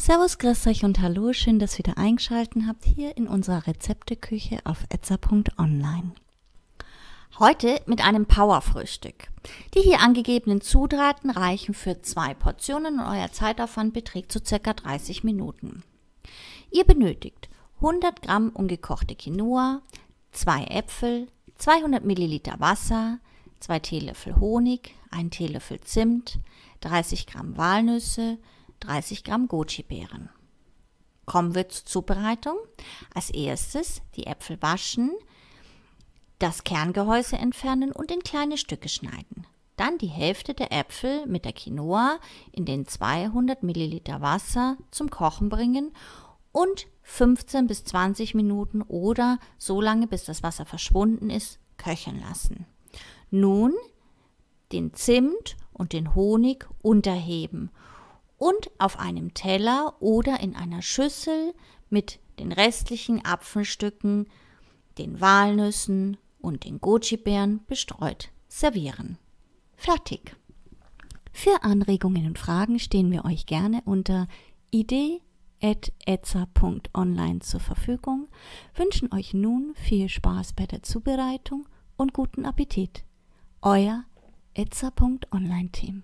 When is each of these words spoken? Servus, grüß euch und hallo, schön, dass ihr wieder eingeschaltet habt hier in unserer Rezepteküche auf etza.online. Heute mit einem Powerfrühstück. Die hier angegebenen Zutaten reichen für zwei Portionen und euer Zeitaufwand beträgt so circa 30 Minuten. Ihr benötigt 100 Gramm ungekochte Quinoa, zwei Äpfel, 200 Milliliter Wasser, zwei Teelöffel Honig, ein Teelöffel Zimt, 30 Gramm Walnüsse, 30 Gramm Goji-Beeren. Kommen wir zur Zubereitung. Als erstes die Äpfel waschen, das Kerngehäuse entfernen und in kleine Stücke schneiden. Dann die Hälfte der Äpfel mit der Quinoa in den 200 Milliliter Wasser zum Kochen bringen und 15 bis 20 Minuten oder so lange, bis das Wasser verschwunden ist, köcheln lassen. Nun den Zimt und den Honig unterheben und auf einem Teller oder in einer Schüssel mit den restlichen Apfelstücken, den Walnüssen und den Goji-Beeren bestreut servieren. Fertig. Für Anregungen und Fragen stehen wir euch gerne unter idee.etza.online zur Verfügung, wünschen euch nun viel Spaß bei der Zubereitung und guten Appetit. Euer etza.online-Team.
Servus, 0.00 0.38
grüß 0.38 0.68
euch 0.68 0.84
und 0.84 1.00
hallo, 1.00 1.32
schön, 1.32 1.58
dass 1.58 1.74
ihr 1.74 1.84
wieder 1.84 1.98
eingeschaltet 1.98 2.62
habt 2.68 2.84
hier 2.84 3.16
in 3.16 3.26
unserer 3.26 3.66
Rezepteküche 3.66 4.60
auf 4.62 4.84
etza.online. 4.90 6.12
Heute 7.40 7.82
mit 7.86 8.02
einem 8.02 8.24
Powerfrühstück. 8.24 9.26
Die 9.74 9.80
hier 9.80 10.00
angegebenen 10.00 10.60
Zutaten 10.60 11.30
reichen 11.30 11.74
für 11.74 12.00
zwei 12.00 12.32
Portionen 12.32 13.00
und 13.00 13.06
euer 13.06 13.32
Zeitaufwand 13.32 13.92
beträgt 13.92 14.30
so 14.30 14.38
circa 14.42 14.72
30 14.72 15.24
Minuten. 15.24 15.82
Ihr 16.70 16.84
benötigt 16.84 17.48
100 17.78 18.22
Gramm 18.22 18.50
ungekochte 18.50 19.16
Quinoa, 19.16 19.82
zwei 20.30 20.62
Äpfel, 20.66 21.26
200 21.56 22.04
Milliliter 22.04 22.60
Wasser, 22.60 23.18
zwei 23.58 23.80
Teelöffel 23.80 24.36
Honig, 24.36 24.94
ein 25.10 25.32
Teelöffel 25.32 25.80
Zimt, 25.80 26.38
30 26.82 27.26
Gramm 27.26 27.56
Walnüsse, 27.56 28.38
30 28.80 29.24
Gramm 29.24 29.48
Goji-Beeren. 29.48 30.30
Kommen 31.26 31.54
wir 31.54 31.68
zur 31.68 31.84
Zubereitung. 31.84 32.56
Als 33.14 33.30
erstes 33.30 34.00
die 34.16 34.26
Äpfel 34.26 34.60
waschen, 34.62 35.12
das 36.38 36.64
Kerngehäuse 36.64 37.36
entfernen 37.36 37.92
und 37.92 38.10
in 38.10 38.20
kleine 38.20 38.56
Stücke 38.56 38.88
schneiden. 38.88 39.46
Dann 39.76 39.98
die 39.98 40.06
Hälfte 40.06 40.54
der 40.54 40.72
Äpfel 40.72 41.26
mit 41.26 41.44
der 41.44 41.52
Quinoa 41.52 42.18
in 42.50 42.64
den 42.64 42.86
200 42.86 43.62
Milliliter 43.62 44.20
Wasser 44.20 44.76
zum 44.90 45.10
Kochen 45.10 45.48
bringen 45.50 45.92
und 46.52 46.86
15 47.02 47.66
bis 47.66 47.84
20 47.84 48.34
Minuten 48.34 48.82
oder 48.82 49.38
so 49.56 49.80
lange, 49.80 50.06
bis 50.06 50.24
das 50.24 50.42
Wasser 50.42 50.66
verschwunden 50.66 51.30
ist, 51.30 51.58
köcheln 51.76 52.20
lassen. 52.20 52.66
Nun 53.30 53.74
den 54.72 54.94
Zimt 54.94 55.56
und 55.72 55.92
den 55.92 56.14
Honig 56.14 56.66
unterheben 56.82 57.70
und 58.38 58.70
auf 58.78 58.98
einem 58.98 59.34
Teller 59.34 59.96
oder 60.00 60.40
in 60.40 60.56
einer 60.56 60.80
Schüssel 60.80 61.52
mit 61.90 62.20
den 62.38 62.52
restlichen 62.52 63.22
Apfelstücken, 63.24 64.28
den 64.96 65.20
Walnüssen 65.20 66.16
und 66.40 66.64
den 66.64 66.80
Goji-Beeren 66.80 67.64
bestreut 67.66 68.30
servieren. 68.48 69.18
Fertig. 69.76 70.34
Für 71.32 71.62
Anregungen 71.62 72.26
und 72.26 72.38
Fragen 72.38 72.78
stehen 72.78 73.10
wir 73.10 73.24
euch 73.24 73.46
gerne 73.46 73.80
unter 73.84 74.28
idee.etza.online 74.70 77.40
zur 77.40 77.60
Verfügung, 77.60 78.28
wünschen 78.74 79.12
euch 79.12 79.34
nun 79.34 79.74
viel 79.76 80.08
Spaß 80.08 80.54
bei 80.54 80.64
der 80.66 80.82
Zubereitung 80.82 81.68
und 81.96 82.12
guten 82.12 82.44
Appetit. 82.44 83.04
Euer 83.62 84.04
etza.online-Team. 84.54 86.02